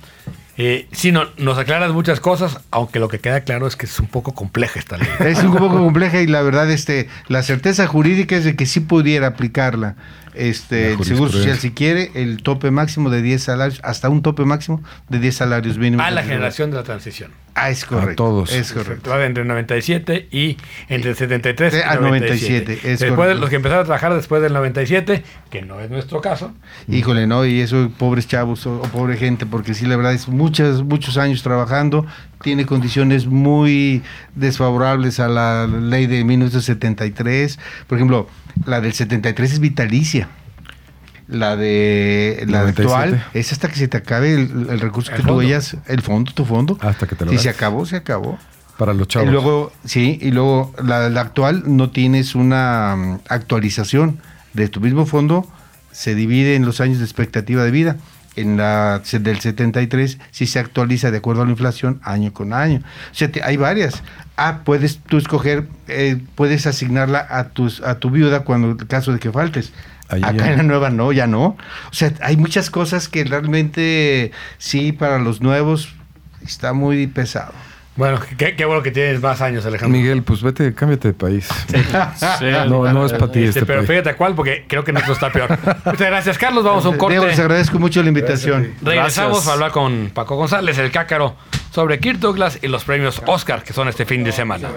eh, 0.61 0.89
sí, 0.91 1.13
no, 1.13 1.29
nos 1.37 1.57
aclaras 1.57 1.93
muchas 1.93 2.19
cosas, 2.19 2.59
aunque 2.73 2.99
lo 2.99 3.09
que 3.09 3.21
queda 3.21 3.43
claro 3.43 3.69
es 3.69 3.77
que 3.77 3.87
es 3.87 4.01
un 4.01 4.09
poco 4.09 4.35
compleja 4.35 4.81
esta 4.81 4.99
ley. 4.99 5.09
Es 5.21 5.43
un 5.45 5.53
poco 5.53 5.79
compleja 5.79 6.21
y 6.21 6.27
la 6.27 6.43
verdad, 6.43 6.69
este, 6.69 7.09
la 7.29 7.45
certeza 7.45 7.87
jurídica 7.87 8.37
es 8.37 8.45
de 8.45 8.57
que 8.57 8.67
sí 8.67 8.81
pudiera 8.81 9.29
aplicarla. 9.29 9.95
Este, 10.35 10.95
el 10.95 11.05
Seguro 11.05 11.31
Social, 11.31 11.59
si 11.59 11.71
quiere, 11.71 12.11
el 12.15 12.43
tope 12.43 12.73
máximo 12.73 13.09
de 13.09 13.23
10 13.23 13.43
salarios, 13.43 13.81
hasta 13.85 14.09
un 14.09 14.23
tope 14.23 14.45
máximo 14.45 14.83
de 15.09 15.21
10 15.21 15.37
salarios 15.37 15.79
mínimos. 15.79 16.05
A 16.05 16.11
la 16.11 16.25
generación 16.25 16.73
de 16.73 16.77
la 16.77 16.83
transición. 16.83 17.31
Ah, 17.61 17.71
es 17.71 17.85
correcto. 17.85 18.15
todos. 18.25 18.53
Es 18.53 18.73
correcto. 18.73 19.21
Entre 19.23 19.43
el 19.43 19.49
97 19.49 20.29
y 20.31 20.57
entre 20.89 21.11
el 21.11 21.17
73 21.17 21.75
y 21.75 21.77
Eh, 21.77 21.83
al 21.83 22.01
97. 22.01 22.65
97, 22.65 22.93
es 22.93 23.01
después 23.01 23.29
de 23.29 23.35
los 23.35 23.51
que 23.51 23.57
empezaron 23.57 23.83
a 23.83 23.85
trabajar 23.85 24.15
después 24.15 24.41
del 24.43 24.53
97, 24.53 25.23
que 25.51 25.63
no 25.63 25.81
es 25.81 25.91
nuestro 25.91 26.21
caso. 26.21 26.53
Híjole, 26.89 27.27
¿no? 27.27 27.45
Y 27.45 27.61
eso, 27.61 27.91
pobres 27.99 28.29
chavos 28.29 28.67
o, 28.67 28.81
o 28.81 28.83
pobre 28.83 29.17
gente, 29.17 29.45
porque 29.47 29.75
sí, 29.75 29.87
la 29.87 29.97
verdad 29.97 30.13
es 30.13 30.29
muchos, 30.29 30.85
muchos 30.85 31.17
años 31.19 31.43
trabajando, 31.43 32.07
tiene 32.43 32.65
condiciones 32.67 33.27
muy 33.27 34.03
desfavorables 34.35 35.19
a 35.21 35.29
la 35.29 35.67
ley 35.67 36.07
de 36.07 36.25
1973. 36.25 37.59
Por 37.87 37.99
ejemplo, 37.99 38.29
la 38.67 38.81
del 38.81 38.93
73 38.93 39.53
es 39.55 39.61
vitalicia. 39.61 40.29
La 41.29 41.57
de 41.57 42.45
la 42.47 42.61
97. 42.63 42.83
actual 42.83 43.27
es 43.35 43.53
hasta 43.53 43.69
que 43.69 43.77
se 43.77 43.87
te 43.89 43.99
acabe 43.99 44.35
el, 44.35 44.67
el 44.71 44.81
recurso 44.81 45.11
El 45.11 45.19
que 45.19 45.23
tú 45.23 45.29
fondo. 45.29 45.41
hayas, 45.43 45.77
el 45.87 46.01
fondo, 46.03 46.33
tu 46.33 46.45
fondo. 46.45 46.79
Hasta 46.81 47.07
que 47.07 47.15
te 47.17 47.25
lo 47.27 47.31
Si 47.33 47.39
se 47.39 47.51
acabó, 47.51 47.85
se 47.87 47.97
acabó. 47.97 48.39
Para 48.79 48.95
los 48.95 49.09
chavos. 49.09 49.29
Y 49.29 49.33
luego, 49.33 49.73
sí, 49.85 50.19
y 50.23 50.31
luego 50.31 50.73
la, 50.83 51.09
la 51.11 51.21
actual 51.21 51.65
no 51.67 51.91
tienes 51.91 52.35
una 52.35 52.95
mm, 52.97 53.19
actualización 53.29 54.19
de 54.55 54.69
tu 54.69 54.81
mismo 54.81 55.05
fondo, 55.05 55.47
se 55.93 56.15
divide 56.15 56.55
en 56.55 56.65
los 56.65 56.81
años 56.81 56.99
de 56.99 57.05
expectativa 57.05 57.63
de 57.65 57.71
vida. 57.73 57.97
En 58.37 58.57
la 58.57 59.03
del 59.13 59.41
73 59.41 60.19
sí 60.31 60.47
se 60.47 60.61
actualiza 60.61 61.11
de 61.11 61.19
acuerdo 61.19 61.43
a 61.43 61.45
la 61.45 61.51
inflación 61.51 62.01
año 62.05 62.33
con 62.33 62.53
año. 62.53 62.83
O 63.11 63.15
sea, 63.15 63.31
te- 63.33 63.43
hay 63.43 63.57
varias. 63.57 64.03
Ah, 64.37 64.61
puedes 64.65 64.99
tú 64.99 65.19
escoger, 65.19 65.67
eh, 65.89 66.19
puedes 66.37 66.67
asignarla 66.69 67.27
a 67.29 67.49
tus 67.49 67.81
a 67.83 67.97
tu 67.99 68.11
viuda 68.11 68.45
cuando 68.45 68.71
el 68.71 68.87
caso 68.87 69.13
de 69.13 69.19
que 69.19 69.33
faltes. 69.33 69.73
Ahí 70.09 70.23
Acá 70.23 70.33
ya. 70.37 70.51
en 70.53 70.57
la 70.59 70.63
nueva 70.63 70.91
no, 70.91 71.13
ya 71.13 71.27
no. 71.27 71.45
O 71.91 71.93
sea, 71.93 72.13
hay 72.21 72.37
muchas 72.37 72.71
cosas 72.71 73.09
que 73.09 73.25
realmente 73.25 74.33
sí 74.59 74.93
para 74.93 75.19
los 75.19 75.41
nuevos 75.41 75.95
está 76.45 76.73
muy 76.73 77.07
pesado. 77.07 77.53
Bueno, 77.97 78.21
qué, 78.37 78.55
qué 78.55 78.65
bueno 78.65 78.81
que 78.85 78.93
tienes 78.93 79.21
más 79.21 79.41
años, 79.41 79.67
Alejandro. 79.67 79.99
Miguel, 79.99 80.23
pues 80.23 80.41
vete, 80.41 80.73
cámbiate 80.73 81.09
de 81.09 81.15
país. 81.15 81.49
Sí, 82.39 82.45
No, 82.69 82.93
no 82.93 83.05
es 83.05 83.13
para 83.13 83.33
ti 83.33 83.41
Este, 83.41 83.59
este 83.61 83.67
pero 83.67 83.81
país. 83.81 83.89
fíjate 83.91 84.15
cuál, 84.15 84.37
porque 84.37 84.65
creo 84.69 84.85
que 84.85 84.93
nuestro 84.93 85.15
está 85.15 85.33
peor. 85.33 85.51
Muchas 85.85 86.07
gracias, 86.09 86.39
Carlos. 86.39 86.63
Vamos 86.63 86.85
a 86.85 86.91
un 86.91 86.97
corte. 86.97 87.15
Diego, 87.15 87.27
les 87.27 87.39
agradezco 87.41 87.81
mucho 87.81 88.01
la 88.03 88.09
invitación. 88.09 88.75
Regresamos 88.83 89.31
Gracias. 89.33 89.49
a 89.49 89.53
hablar 89.55 89.73
con 89.73 90.11
Paco 90.15 90.37
González, 90.37 90.79
el 90.79 90.93
cácaro, 90.93 91.35
sobre 91.73 91.99
Kirk 91.99 92.21
Douglas 92.21 92.61
y 92.63 92.69
los 92.69 92.85
premios 92.85 93.21
Oscar, 93.27 93.65
que 93.65 93.73
son 93.73 93.89
este 93.89 94.07
fin 94.07 94.23
de 94.23 94.31
semana. 94.31 94.69